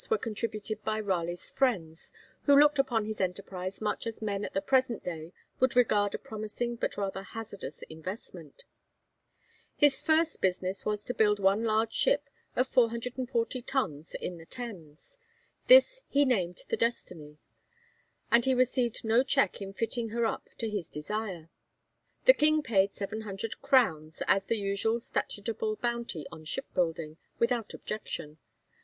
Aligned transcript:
_were 0.09 0.17
contributed 0.17 0.83
by 0.83 0.99
Raleigh's 0.99 1.51
friends, 1.51 2.11
who 2.45 2.59
looked 2.59 2.79
upon 2.79 3.05
his 3.05 3.21
enterprise 3.21 3.81
much 3.81 4.07
as 4.07 4.19
men 4.19 4.43
at 4.43 4.55
the 4.55 4.59
present 4.63 5.03
day 5.03 5.31
would 5.59 5.75
regard 5.75 6.15
a 6.15 6.17
promising 6.17 6.75
but 6.75 6.97
rather 6.97 7.21
hazardous 7.21 7.83
investment. 7.83 8.63
His 9.75 10.01
first 10.01 10.41
business 10.41 10.87
was 10.87 11.05
to 11.05 11.13
build 11.13 11.37
one 11.37 11.63
large 11.63 11.93
ship 11.93 12.31
of 12.55 12.67
440 12.67 13.61
tons 13.61 14.15
in 14.15 14.39
the 14.39 14.47
Thames. 14.47 15.19
This 15.67 16.01
he 16.07 16.25
named 16.25 16.63
the 16.69 16.77
'Destiny,' 16.77 17.37
and 18.31 18.43
he 18.43 18.55
received 18.55 19.03
no 19.03 19.21
check 19.21 19.61
in 19.61 19.71
fitting 19.71 20.09
her 20.09 20.25
up 20.25 20.49
to 20.57 20.67
his 20.67 20.89
desire; 20.89 21.51
the 22.25 22.33
King 22.33 22.63
paid 22.63 22.91
700 22.91 23.61
crowns, 23.61 24.23
as 24.27 24.45
the 24.45 24.57
usual 24.57 24.99
statutable 24.99 25.75
bounty 25.75 26.25
on 26.31 26.43
shipbuilding, 26.43 27.17
without 27.37 27.75
objection. 27.75 28.39